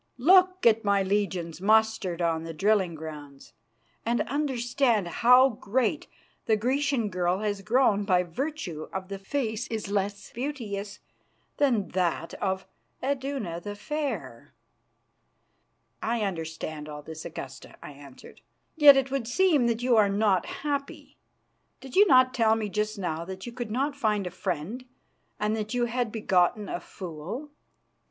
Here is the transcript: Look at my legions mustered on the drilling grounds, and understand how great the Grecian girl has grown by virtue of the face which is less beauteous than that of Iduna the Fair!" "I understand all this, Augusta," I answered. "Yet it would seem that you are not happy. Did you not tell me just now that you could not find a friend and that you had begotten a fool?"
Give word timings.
Look 0.17 0.65
at 0.65 0.83
my 0.83 1.03
legions 1.03 1.61
mustered 1.61 2.23
on 2.23 2.43
the 2.43 2.55
drilling 2.55 2.95
grounds, 2.95 3.53
and 4.03 4.21
understand 4.21 5.07
how 5.07 5.49
great 5.49 6.07
the 6.47 6.57
Grecian 6.57 7.09
girl 7.11 7.41
has 7.41 7.61
grown 7.61 8.03
by 8.03 8.23
virtue 8.23 8.87
of 8.91 9.09
the 9.09 9.19
face 9.19 9.65
which 9.69 9.77
is 9.77 9.91
less 9.91 10.31
beauteous 10.33 11.01
than 11.57 11.89
that 11.89 12.33
of 12.41 12.65
Iduna 13.03 13.61
the 13.61 13.75
Fair!" 13.75 14.55
"I 16.01 16.21
understand 16.21 16.89
all 16.89 17.03
this, 17.03 17.23
Augusta," 17.23 17.75
I 17.83 17.91
answered. 17.91 18.41
"Yet 18.75 18.97
it 18.97 19.11
would 19.11 19.27
seem 19.27 19.67
that 19.67 19.83
you 19.83 19.97
are 19.97 20.09
not 20.09 20.47
happy. 20.63 21.19
Did 21.79 21.95
you 21.95 22.07
not 22.07 22.33
tell 22.33 22.55
me 22.55 22.69
just 22.69 22.97
now 22.97 23.23
that 23.25 23.45
you 23.45 23.51
could 23.51 23.69
not 23.69 23.95
find 23.95 24.25
a 24.25 24.31
friend 24.31 24.83
and 25.39 25.55
that 25.55 25.75
you 25.75 25.85
had 25.85 26.11
begotten 26.11 26.69
a 26.69 26.79
fool?" 26.79 27.51